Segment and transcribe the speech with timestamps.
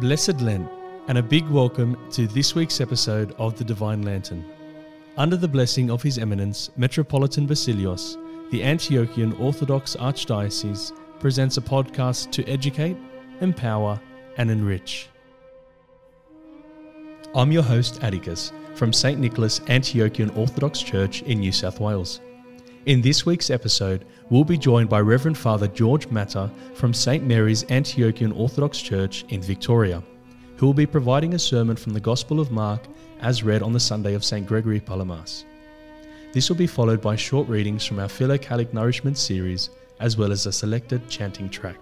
[0.00, 0.68] Blessed Lent,
[1.06, 4.44] and a big welcome to this week's episode of The Divine Lantern.
[5.16, 8.16] Under the blessing of His Eminence, Metropolitan Basilios,
[8.50, 12.96] the Antiochian Orthodox Archdiocese presents a podcast to educate,
[13.40, 14.00] empower,
[14.36, 15.08] and enrich.
[17.36, 19.20] I'm your host, Atticus, from St.
[19.20, 22.20] Nicholas Antiochian Orthodox Church in New South Wales.
[22.86, 27.24] In this week's episode, we'll be joined by Reverend Father George Mattar from St.
[27.24, 30.02] Mary's Antiochian Orthodox Church in Victoria,
[30.58, 32.82] who will be providing a sermon from the Gospel of Mark
[33.20, 34.46] as read on the Sunday of St.
[34.46, 35.46] Gregory Palamas.
[36.34, 40.44] This will be followed by short readings from our Philokalic Nourishment series, as well as
[40.44, 41.78] a selected chanting track.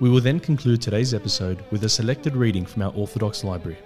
[0.00, 3.76] We will then conclude today's episode with a selected reading from our Orthodox library.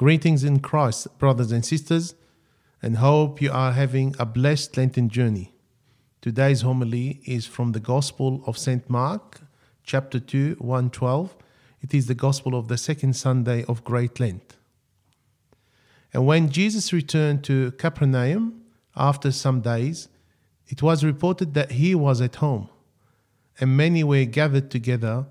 [0.00, 2.14] Greetings in Christ, brothers and sisters,
[2.80, 5.52] and hope you are having a blessed Lenten journey.
[6.22, 8.88] Today's homily is from the Gospel of St.
[8.88, 9.42] Mark,
[9.84, 11.36] chapter 2, 112.
[11.82, 14.56] It is the Gospel of the second Sunday of Great Lent.
[16.14, 18.62] And when Jesus returned to Capernaum
[18.96, 20.08] after some days,
[20.68, 22.70] it was reported that he was at home,
[23.60, 25.26] and many were gathered together,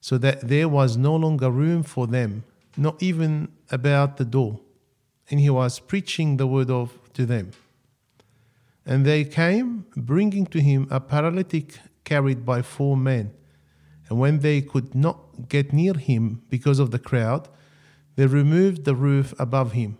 [0.00, 2.44] so that there was no longer room for them,
[2.78, 4.60] not even about the door.
[5.30, 7.50] And he was preaching the word of to them.
[8.86, 13.32] And they came, bringing to him a paralytic carried by four men.
[14.08, 17.48] And when they could not get near him because of the crowd,
[18.16, 19.98] they removed the roof above him.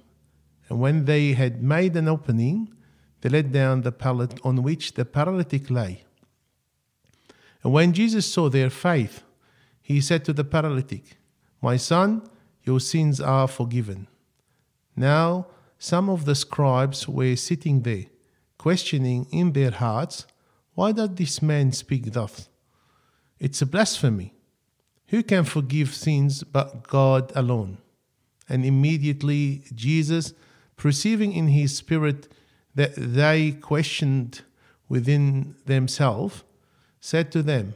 [0.68, 2.72] And when they had made an opening,
[3.20, 6.04] they let down the pallet on which the paralytic lay.
[7.62, 9.22] And when Jesus saw their faith,
[9.82, 11.18] he said to the paralytic,
[11.60, 12.22] My son,
[12.68, 14.06] your sins are forgiven.
[14.94, 15.46] Now,
[15.78, 18.04] some of the scribes were sitting there,
[18.58, 20.26] questioning in their hearts,
[20.74, 22.50] Why does this man speak thus?
[23.40, 24.34] It's a blasphemy.
[25.06, 27.78] Who can forgive sins but God alone?
[28.50, 30.34] And immediately Jesus,
[30.76, 32.28] perceiving in his spirit
[32.74, 34.42] that they questioned
[34.90, 36.44] within themselves,
[37.00, 37.74] said to them,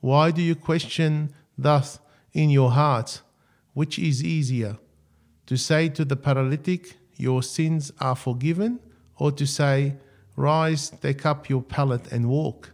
[0.00, 1.98] Why do you question thus
[2.34, 3.22] in your hearts?
[3.76, 4.78] Which is easier,
[5.44, 8.80] to say to the paralytic, Your sins are forgiven,
[9.18, 9.96] or to say,
[10.34, 12.70] Rise, take up your pallet and walk?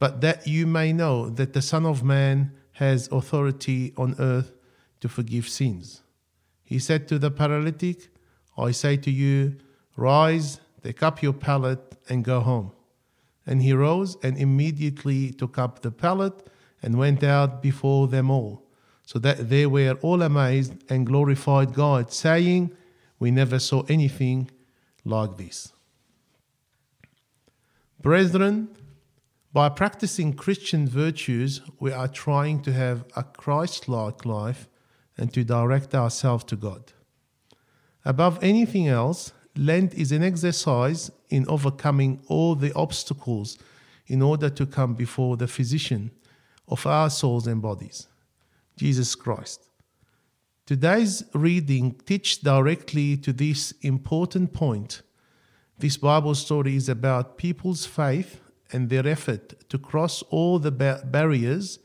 [0.00, 4.50] But that you may know that the Son of Man has authority on earth
[5.02, 6.02] to forgive sins.
[6.64, 8.08] He said to the paralytic,
[8.58, 9.54] I say to you,
[9.94, 12.72] Rise, take up your pallet, and go home.
[13.46, 16.48] And he rose and immediately took up the pallet
[16.82, 18.61] and went out before them all,
[19.12, 22.74] so that they were all amazed and glorified God, saying,
[23.18, 24.50] We never saw anything
[25.04, 25.70] like this.
[28.00, 28.68] Brethren,
[29.52, 34.66] By practicing Christian virtues, we are trying to have a Christ like life
[35.18, 36.94] and to direct ourselves to God.
[38.06, 43.58] Above anything else, Lent is an exercise in overcoming all the obstacles
[44.06, 46.12] in order to come before the physician
[46.66, 48.08] of our souls and bodies,
[48.82, 49.68] Jesus Christ.
[50.66, 55.02] Today's reading teaches directly to this important point.
[55.78, 58.40] This Bible story is about people's faith
[58.72, 61.78] and their effort to cross all the ba- barriers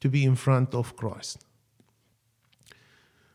[0.00, 1.44] to be in front of Christ.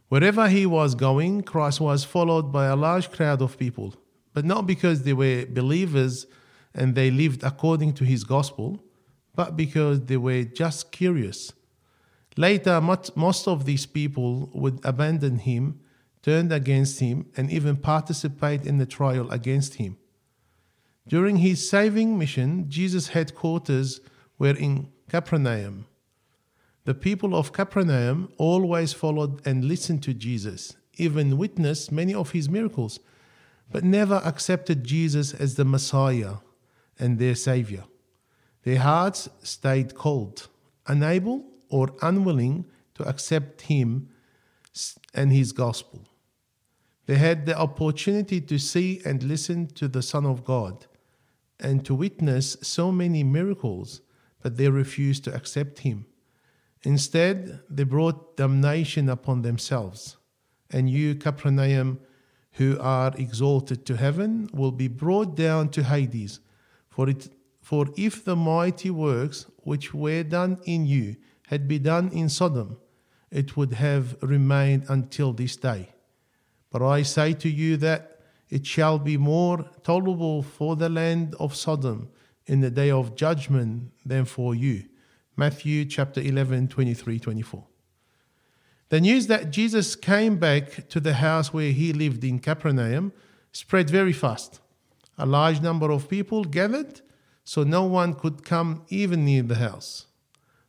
[0.10, 3.96] Wherever he was going, Christ was followed by a large crowd of people,
[4.34, 6.26] but not because they were believers
[6.76, 8.84] and they lived according to his gospel,
[9.34, 11.54] but because they were just curious.
[12.38, 15.80] Later, most of these people would abandon him,
[16.22, 19.98] turned against him, and even participate in the trial against him.
[21.08, 24.02] During his saving mission, Jesus' headquarters
[24.38, 25.88] were in Capernaum.
[26.86, 32.50] The people of Capernaum always followed and listened to Jesus, even witnessed many of his
[32.50, 33.00] miracles,
[33.72, 36.36] but never accepted Jesus as the Messiah
[37.00, 37.86] and their Savior.
[38.64, 40.50] Their hearts stayed cold,
[40.86, 42.66] unable or unwilling
[42.96, 44.10] to accept Him
[45.14, 46.08] and His gospel.
[47.06, 50.86] They had the opportunity to see and listen to the Son of God
[51.60, 54.02] and to witness so many miracles,
[54.42, 56.06] but they refused to accept Him.
[56.84, 60.18] Instead, they brought damnation upon themselves.
[60.70, 62.00] And you, Capernaum,
[62.54, 66.40] who are exalted to heaven, will be brought down to Hades.
[66.90, 67.30] For, it,
[67.62, 71.16] for if the mighty works which were done in you
[71.48, 72.78] had been done in Sodom,
[73.32, 75.90] it would have remained until this day.
[76.72, 81.56] But I say to you that it shall be more tolerable for the land of
[81.56, 82.10] Sodom
[82.46, 84.86] in the day of judgment than for you.
[85.36, 87.66] Matthew chapter 11, 23, 24.
[88.90, 93.12] The news that Jesus came back to the house where he lived in Capernaum
[93.52, 94.62] spread very fast.
[95.18, 97.02] A large number of people gathered,
[97.44, 100.07] so no one could come even near the house.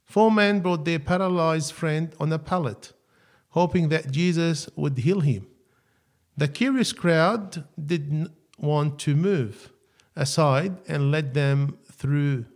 [0.08, 2.94] Four men brought their paralyzed friend on a pallet,
[3.50, 5.46] hoping that Jesus would heal him.
[6.34, 9.70] The curious crowd didn't want to move
[10.16, 12.46] aside and let them through.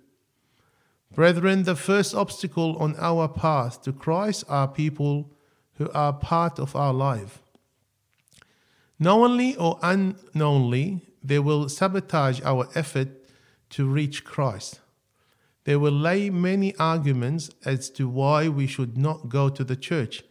[1.14, 5.30] Brethren, the first obstacle on our path to Christ are people
[5.74, 7.40] who are part of our life.
[8.98, 13.08] Knowingly or unknowingly, they will sabotage our effort
[13.70, 14.80] to reach Christ.
[15.64, 20.24] They will lay many arguments as to why we should not go to the church.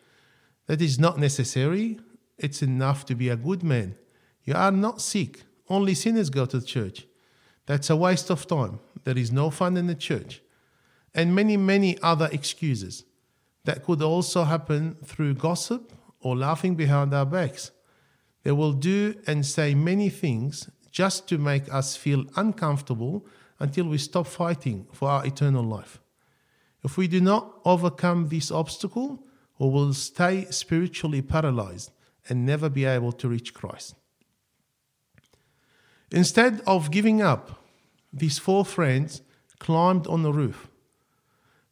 [0.68, 2.00] That is not necessary.
[2.38, 3.96] It's enough to be a good man.
[4.44, 5.44] You are not sick.
[5.70, 7.08] Only sinners go to the church.
[7.66, 8.80] That's a waste of time.
[9.04, 10.42] There is no fun in the church.
[11.14, 13.06] And many, many other excuses
[13.66, 17.72] that could also happen through gossip or laughing behind our backs.
[18.44, 23.26] They will do and say many things just to make us feel uncomfortable
[23.60, 26.00] until we stop fighting for our eternal life.
[26.84, 29.24] If we do not overcome this obstacle,
[29.60, 31.92] we will stay spiritually paralyzed
[32.28, 33.96] and never be able to reach Christ.
[36.12, 37.64] Instead of giving up,
[38.12, 39.22] these four friends
[39.60, 40.68] climbed on the roof.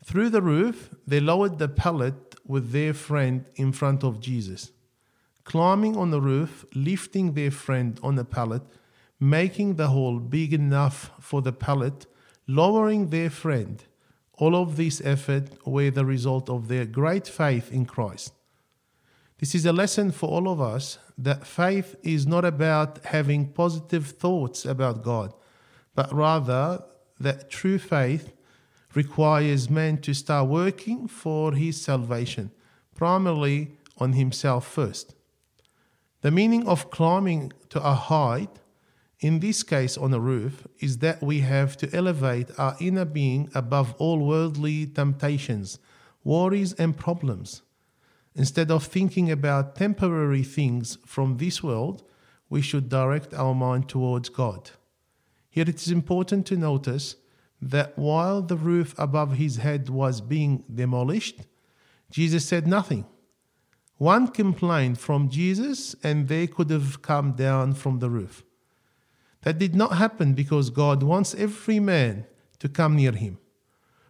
[0.06, 4.72] Through the roof, they lowered the pallet with their friend in front of Jesus.
[5.44, 8.62] Climbing on the roof, lifting their friend on the pallet,
[9.20, 12.06] making the hole big enough for the pallet,
[12.48, 13.84] lowering their friend.
[14.34, 18.34] All of this effort were the result of their great faith in Christ.
[19.40, 24.08] This is a lesson for all of us that faith is not about having positive
[24.08, 25.34] thoughts about God,
[25.96, 26.84] but rather
[27.20, 28.34] that true faith
[28.94, 32.52] requires man to start working for his salvation,
[32.96, 35.16] primarily on himself first.
[36.22, 38.60] The meaning of climbing to a height
[39.20, 43.50] in this case on a roof, is that we have to elevate our inner being
[43.54, 45.80] above all worldly temptations,
[46.24, 47.62] worries, and problems.
[48.36, 52.04] Instead of thinking about temporary things from this world,
[52.50, 54.72] we should direct our mind towards God.
[55.50, 57.16] Here it is important to notice
[57.62, 61.42] that while the roof above his head was being demolished,
[62.10, 63.06] Jesus said nothing.
[63.98, 68.46] One complained from Jesus, and they could have come down from the roof.
[69.42, 72.26] That did not happen because God wants every man
[72.60, 73.38] to come near him.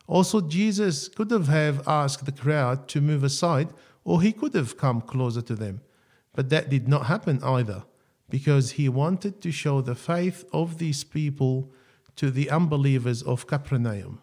[0.07, 3.69] Also, Jesus could have, asked the crowd to move aside,
[4.03, 5.81] or he could have come closer to them.
[6.33, 7.83] But that did not happen either,
[8.27, 11.71] because he wanted to show the faith of these people
[12.15, 14.19] to the unbelievers of Capernaum.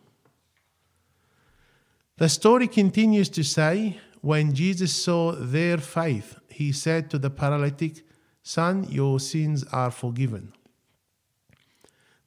[2.16, 8.04] The story continues to say when Jesus saw their faith, he said to the paralytic,
[8.42, 10.52] Son, your sins are forgiven.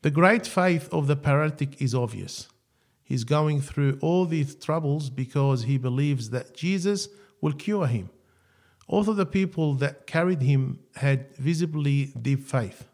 [0.02, 2.48] The great faith of the paralytic is obvious.
[3.04, 7.10] He's going through all these troubles because he believes that Jesus
[7.42, 8.10] will cure him.
[8.88, 12.88] Also, the people that carried him had visibly deep faith.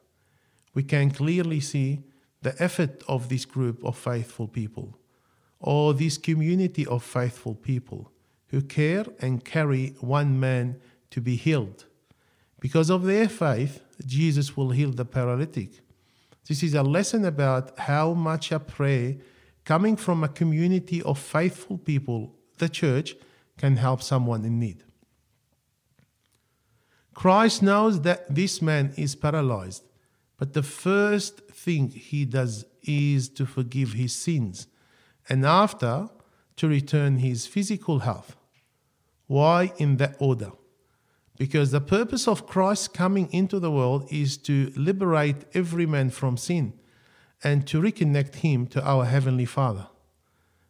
[0.74, 2.04] We can clearly see
[2.42, 4.98] the effort of this group of faithful people,
[5.60, 8.12] or this community of faithful people
[8.48, 10.80] who care and carry one man
[11.12, 11.86] to be healed.
[12.60, 15.82] Because of their faith, Jesus will heal the paralytic.
[16.48, 19.16] This is a lesson about how much a prayer
[19.64, 23.16] coming from a community of faithful people, the church,
[23.58, 24.84] can help someone in need.
[27.14, 29.84] Christ knows that this man is paralyzed,
[30.38, 34.68] but the first thing he does is to forgive his sins
[35.30, 36.10] and after
[36.58, 38.36] to return his physical health.
[39.28, 40.52] Why in that order?
[41.38, 46.38] Because the purpose of Christ coming into the world is to liberate every man from
[46.38, 46.74] sin
[47.44, 49.88] and to reconnect him to our Heavenly Father.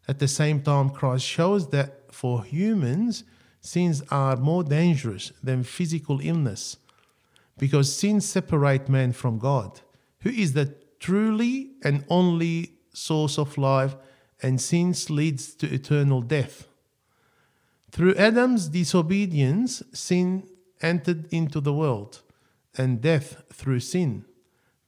[0.07, 3.23] At the same time, Christ shows that for humans,
[3.61, 6.77] sins are more dangerous than physical illness
[7.57, 9.81] because sins separate man from God,
[10.21, 13.95] who is the truly and only source of life,
[14.41, 16.67] and sins leads to eternal death.
[17.91, 20.47] Through Adam's disobedience, sin
[20.81, 22.21] entered into the world,
[22.77, 24.25] and death through sin.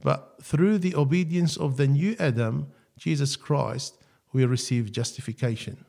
[0.01, 2.67] But through the obedience of the new Adam,
[2.97, 3.97] Jesus Christ,
[4.33, 5.85] we receive justification.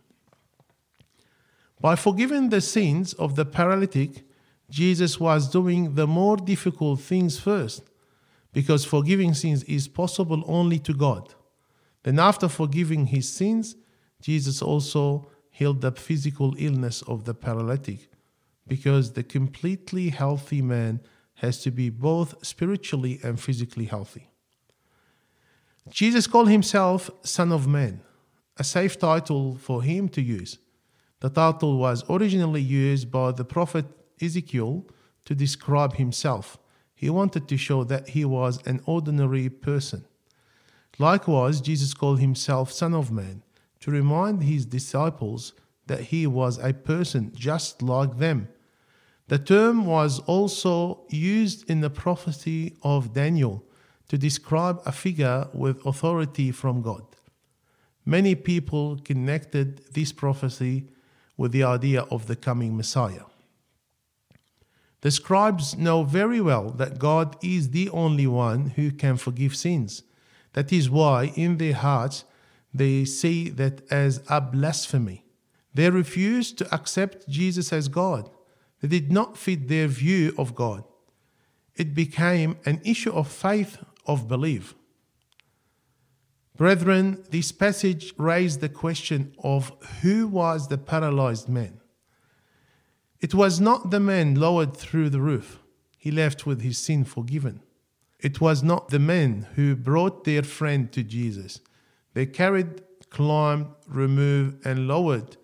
[1.80, 4.24] By forgiving the sins of the paralytic,
[4.70, 7.82] Jesus was doing the more difficult things first,
[8.52, 11.34] because forgiving sins is possible only to God.
[12.02, 13.76] Then, after forgiving his sins,
[14.20, 18.08] Jesus also healed the physical illness of the paralytic,
[18.68, 21.00] because the completely healthy man
[21.36, 24.28] has to be both spiritually and physically healthy.
[25.90, 28.00] Jesus called himself Son of Man,
[28.56, 30.58] a safe title for him to use.
[31.20, 33.86] The title was originally used by the prophet
[34.20, 34.86] Ezekiel
[35.24, 36.58] to describe himself.
[36.94, 40.04] He wanted to show that he was an ordinary person.
[40.98, 43.42] Likewise, Jesus called himself Son of Man
[43.80, 45.52] to remind his disciples
[45.86, 48.48] that he was a person just like them.
[49.28, 53.64] The term was also used in the prophecy of Daniel
[54.08, 57.04] to describe a figure with authority from God.
[58.06, 60.88] Many people connected this prophecy
[61.36, 63.24] with the idea of the coming Messiah.
[65.02, 70.02] The scribes know very well that God is the only one who can forgive sins.
[70.54, 72.24] That is why, in their hearts,
[72.72, 75.26] they see that as a blasphemy.
[75.74, 78.30] They refuse to accept Jesus as God.
[78.80, 80.84] They did not fit their view of God.
[81.76, 84.74] It became an issue of faith, of belief.
[86.56, 89.70] Brethren, this passage raised the question of
[90.02, 91.80] who was the paralyzed man.
[93.20, 95.60] It was not the man lowered through the roof,
[95.96, 97.62] he left with his sin forgiven.
[98.18, 101.60] It was not the men who brought their friend to Jesus.
[102.14, 105.36] They carried, climbed, removed, and lowered.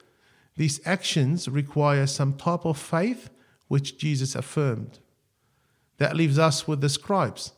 [0.57, 3.31] These actions require some type of faith
[3.69, 4.99] which Jesus affirmed.
[5.99, 7.53] That leaves us with the scribes.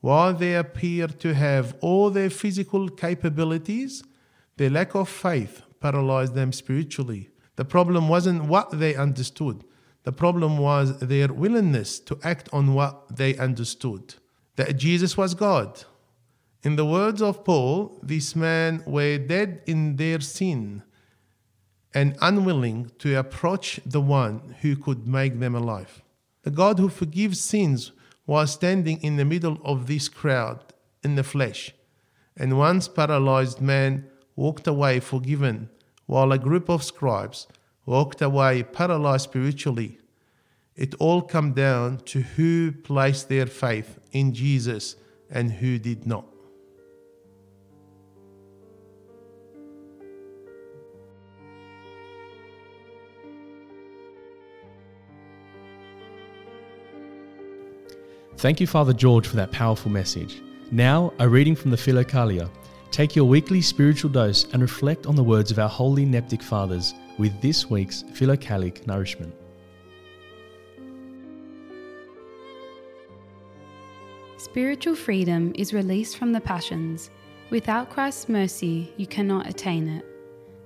[0.00, 4.02] While they appear to have all their physical capabilities,
[4.56, 7.30] their lack of faith paralyzed them spiritually.
[7.56, 9.64] The problem wasn't what they understood,
[10.04, 14.14] the problem was their willingness to act on what they understood
[14.56, 15.84] that Jesus was God.
[16.62, 20.82] In the words of Paul, these men were dead in their sin
[21.94, 26.02] and unwilling to approach the one who could make them alive.
[26.42, 27.92] The God who forgives sins
[28.26, 30.64] was standing in the middle of this crowd
[31.02, 31.72] in the flesh,
[32.36, 34.06] and once paralyzed man
[34.36, 35.68] walked away forgiven,
[36.06, 37.46] while a group of scribes
[37.84, 39.98] walked away paralyzed spiritually.
[40.74, 44.96] It all come down to who placed their faith in Jesus
[45.30, 46.31] and who did not.
[58.42, 60.42] Thank you, Father George, for that powerful message.
[60.72, 62.50] Now, a reading from the Philokalia.
[62.90, 66.92] Take your weekly spiritual dose and reflect on the words of our holy Neptic Fathers
[67.18, 69.32] with this week's Philokalic nourishment.
[74.38, 77.10] Spiritual freedom is released from the passions.
[77.50, 80.04] Without Christ's mercy, you cannot attain it.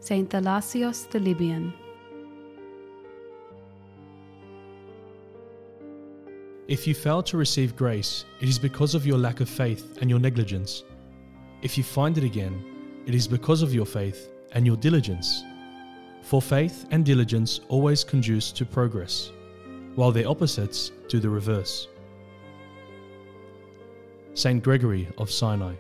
[0.01, 1.75] Saint Thalassios the Libyan.
[6.69, 10.11] If you fail to receive grace, it is because of your lack of faith and
[10.11, 10.83] your negligence.
[11.63, 12.65] If you find it again,
[13.07, 15.45] it is because of your faith and your diligence.
[16.23, 19.31] For faith and diligence always conduce to progress,
[19.95, 21.87] while their opposites do the reverse.
[24.35, 25.77] Saint Gregory of Sinai.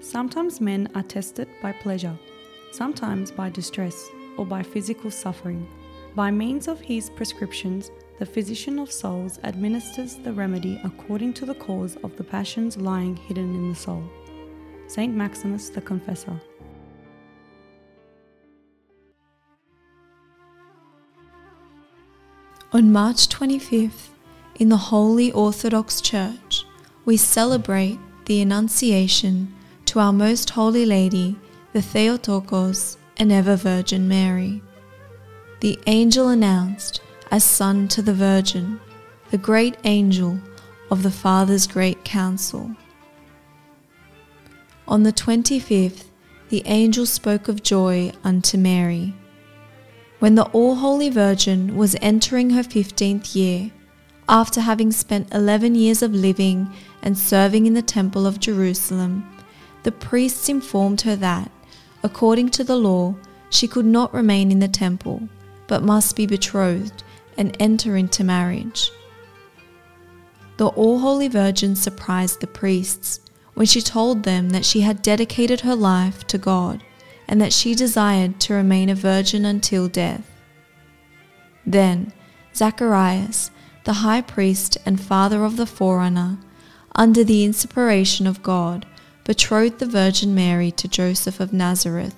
[0.00, 2.18] Sometimes men are tested by pleasure,
[2.72, 5.68] sometimes by distress or by physical suffering.
[6.14, 11.54] By means of his prescriptions, the physician of souls administers the remedy according to the
[11.54, 14.04] cause of the passions lying hidden in the soul.
[14.86, 16.40] Saint Maximus the Confessor.
[22.72, 24.08] On March 25th,
[24.56, 26.64] in the Holy Orthodox Church,
[27.04, 29.52] we celebrate the Annunciation
[29.86, 31.36] to our Most Holy Lady,
[31.72, 34.62] the Theotokos and Ever Virgin Mary.
[35.60, 38.80] The angel announced, as Son to the Virgin,
[39.30, 40.38] the great angel
[40.90, 42.76] of the Father's great council.
[44.86, 46.04] On the 25th,
[46.50, 49.14] the angel spoke of joy unto Mary.
[50.18, 53.70] When the All Holy Virgin was entering her 15th year,
[54.28, 59.28] after having spent 11 years of living and serving in the Temple of Jerusalem,
[59.82, 61.50] the priests informed her that,
[62.04, 63.14] according to the law,
[63.50, 65.28] she could not remain in the temple,
[65.66, 67.02] but must be betrothed
[67.36, 68.92] and enter into marriage.
[70.58, 73.20] The All Holy Virgin surprised the priests
[73.54, 76.84] when she told them that she had dedicated her life to God
[77.26, 80.30] and that she desired to remain a virgin until death.
[81.64, 82.12] Then
[82.54, 83.50] Zacharias,
[83.84, 86.38] the high priest and father of the forerunner,
[86.94, 88.86] under the inspiration of God,
[89.24, 92.14] betrothed the Virgin Mary to Joseph of Nazareth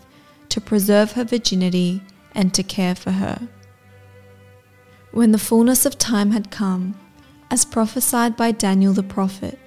[0.49, 2.03] to preserve her virginity
[2.35, 3.49] and to care for her.
[5.13, 6.99] When the fullness of time had come,
[7.51, 9.59] as prophesied by Daniel the prophet,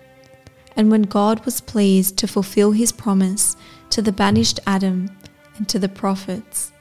[0.75, 3.55] and when God was pleased to fulfill his promise
[3.89, 5.09] to the banished Adam
[5.57, 6.71] and to the prophets,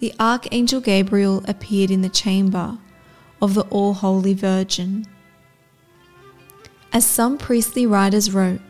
[0.00, 2.76] the archangel Gabriel appeared in the chamber
[3.40, 5.06] of the All Holy Virgin.
[6.92, 8.60] As some priestly writers wrote,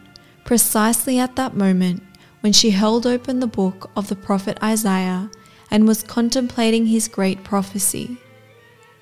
[0.44, 2.02] precisely at that moment
[2.40, 5.31] when she held open the book of the prophet Isaiah
[5.70, 8.18] and was contemplating his great prophecy.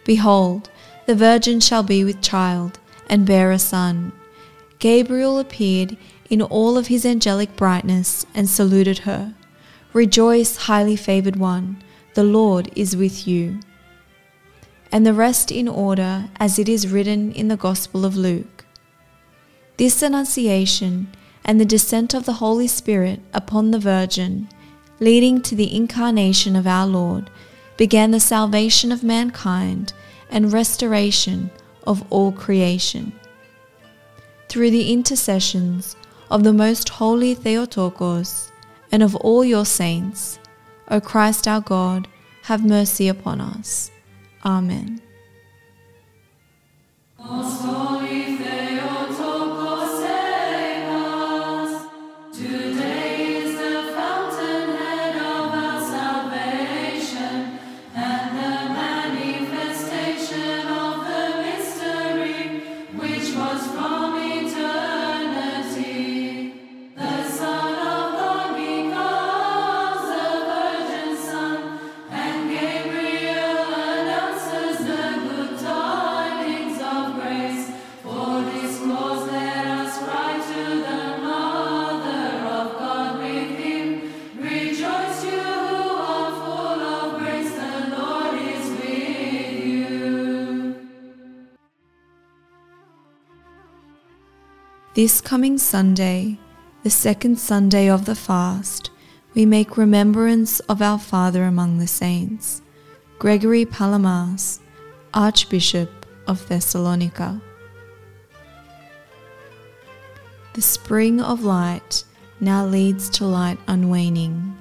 [0.05, 0.71] Behold,
[1.07, 4.13] the virgin shall be with child and bear a son.
[4.79, 5.97] Gabriel appeared
[6.29, 9.35] in all of his angelic brightness and saluted her.
[9.93, 11.83] Rejoice, highly favored one,
[12.15, 13.61] the Lord is with you.
[14.93, 18.65] And the rest in order as it is written in the Gospel of Luke.
[19.77, 21.09] This annunciation
[21.45, 24.49] and the descent of the Holy Spirit upon the Virgin,
[25.01, 27.31] leading to the incarnation of our Lord,
[27.77, 29.93] began the salvation of mankind
[30.31, 31.51] and restoration
[31.87, 33.13] of all creation.
[34.49, 35.97] Through the intercessions
[36.31, 38.53] of the most holy Theotokos
[38.93, 40.39] and of all your saints,
[40.89, 42.09] O Christ our God,
[42.43, 43.91] have mercy upon us.
[44.45, 45.01] Amen.
[95.01, 96.39] This coming Sunday,
[96.83, 98.91] the second Sunday of the fast,
[99.33, 102.61] we make remembrance of our Father among the saints,
[103.19, 104.61] Gregory Palamas,
[105.15, 107.41] Archbishop of Thessalonica.
[110.53, 112.05] The spring of light
[112.39, 114.55] now leads to light unwaning,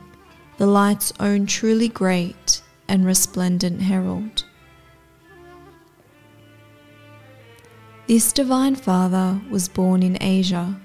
[0.58, 4.45] the light's own truly great and resplendent herald.
[8.10, 10.82] This Divine Father was born in Asia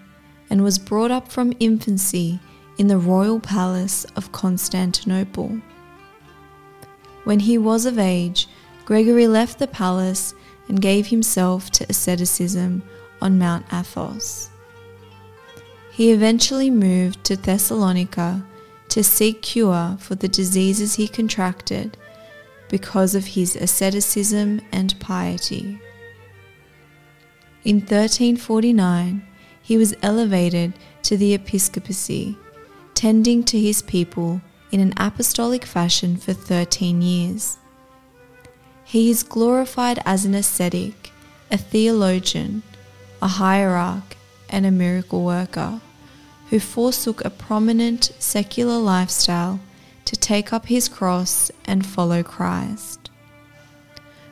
[0.50, 2.38] and was brought up from infancy
[2.76, 5.58] in the royal palace of Constantinople.
[7.24, 8.46] When he was of age,
[8.84, 10.34] Gregory left the palace
[10.68, 12.82] and gave himself to asceticism
[13.22, 14.50] on Mount Athos.
[15.92, 18.44] He eventually moved to Thessalonica
[18.90, 21.96] to seek cure for the diseases he contracted
[22.68, 25.80] because of his asceticism and piety.
[27.64, 29.26] In 1349,
[29.62, 32.36] he was elevated to the episcopacy,
[32.92, 37.56] tending to his people in an apostolic fashion for 13 years.
[38.84, 41.10] He is glorified as an ascetic,
[41.50, 42.62] a theologian,
[43.22, 44.16] a hierarch,
[44.50, 45.80] and a miracle worker
[46.50, 49.58] who forsook a prominent secular lifestyle
[50.04, 53.10] to take up his cross and follow Christ.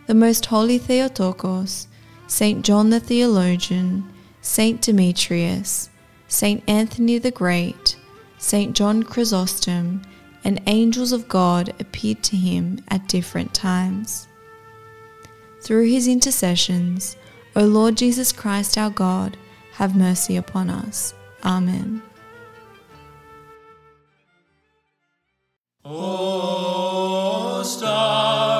[0.06, 1.88] The Most Holy Theotokos,
[2.26, 5.90] Saint John the Theologian, Saint Demetrius,
[6.28, 7.96] Saint Anthony the Great,
[8.38, 10.02] Saint John Chrysostom,
[10.44, 14.26] and angels of God appeared to him at different times.
[15.62, 17.16] Through his intercessions,
[17.54, 19.36] O Lord Jesus Christ our God,
[19.74, 21.14] have mercy upon us.
[21.44, 22.02] Amen.
[25.84, 28.51] O star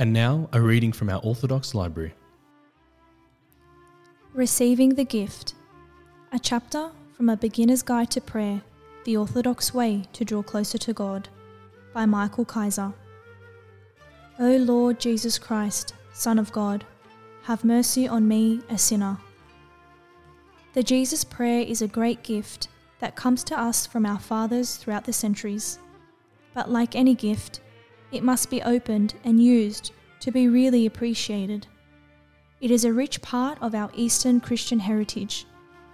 [0.00, 2.14] And now, a reading from our Orthodox Library.
[4.32, 5.52] Receiving the Gift,
[6.32, 8.62] a chapter from A Beginner's Guide to Prayer
[9.04, 11.28] The Orthodox Way to Draw Closer to God
[11.92, 12.94] by Michael Keiser.
[14.38, 16.82] O Lord Jesus Christ, Son of God,
[17.42, 19.18] have mercy on me, a sinner.
[20.72, 22.68] The Jesus Prayer is a great gift
[23.00, 25.78] that comes to us from our fathers throughout the centuries.
[26.54, 27.60] But like any gift,
[28.12, 31.66] it must be opened and used to be really appreciated.
[32.60, 35.46] It is a rich part of our Eastern Christian heritage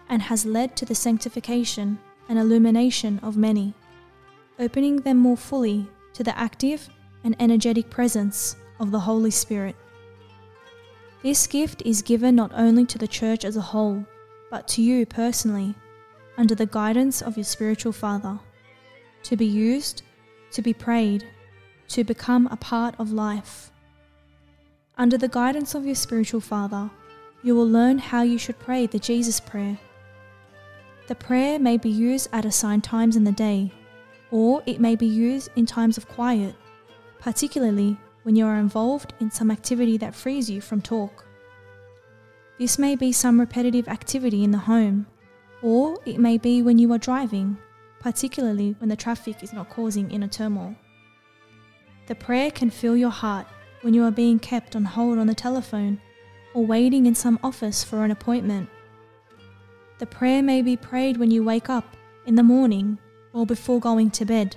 [0.08, 1.98] and has led to the sanctification
[2.28, 3.74] and illumination of many,
[4.58, 6.88] opening them more fully to the active
[7.22, 9.76] and energetic presence of the Holy Spirit.
[11.22, 14.04] This gift is given not only to the Church as a whole,
[14.50, 15.74] but to you personally,
[16.36, 18.38] under the guidance of your spiritual father,
[19.24, 20.02] to be used,
[20.52, 21.26] to be prayed,
[21.88, 23.70] to become a part of life.
[24.98, 26.90] Under the guidance of your spiritual father,
[27.42, 29.78] you will learn how you should pray the Jesus Prayer.
[31.06, 33.72] The prayer may be used at assigned times in the day,
[34.30, 36.54] or it may be used in times of quiet,
[37.20, 41.24] particularly when you are involved in some activity that frees you from talk.
[42.58, 45.06] This may be some repetitive activity in the home,
[45.62, 47.58] or it may be when you are driving,
[48.00, 50.74] particularly when the traffic is not causing inner turmoil.
[52.06, 53.46] The prayer can fill your heart
[53.82, 56.00] when you are being kept on hold on the telephone
[56.54, 58.68] or waiting in some office for an appointment.
[59.98, 62.98] The prayer may be prayed when you wake up in the morning
[63.32, 64.56] or before going to bed.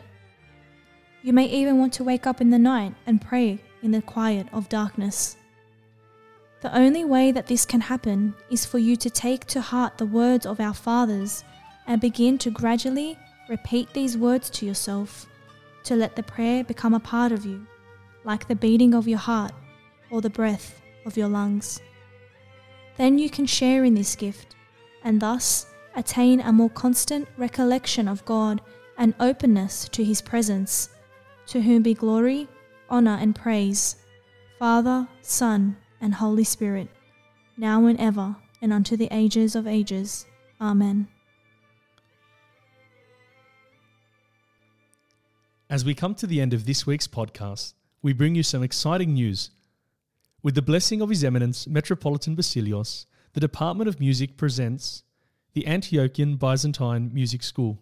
[1.23, 4.47] You may even want to wake up in the night and pray in the quiet
[4.53, 5.35] of darkness.
[6.61, 10.05] The only way that this can happen is for you to take to heart the
[10.05, 11.43] words of our fathers
[11.87, 13.17] and begin to gradually
[13.49, 15.28] repeat these words to yourself
[15.83, 17.65] to let the prayer become a part of you,
[18.23, 19.53] like the beating of your heart
[20.09, 21.81] or the breath of your lungs.
[22.97, 24.55] Then you can share in this gift
[25.03, 25.65] and thus
[25.95, 28.61] attain a more constant recollection of God
[28.97, 30.89] and openness to His presence,
[31.47, 32.47] to whom be glory,
[32.89, 33.95] honour, and praise,
[34.57, 36.89] Father, Son, and Holy Spirit,
[37.57, 40.25] now and ever, and unto the ages of ages.
[40.59, 41.07] Amen.
[45.71, 49.13] As we come to the end of this week's podcast, we bring you some exciting
[49.13, 49.51] news.
[50.41, 55.03] With the blessing of His Eminence Metropolitan Basilios, the Department of Music presents
[55.53, 57.77] the Antiochian Byzantine Music School.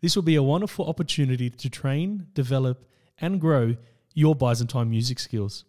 [0.00, 2.88] This will be a wonderful opportunity to train, develop,
[3.20, 3.74] and grow
[4.14, 5.64] your Byzantine music skills.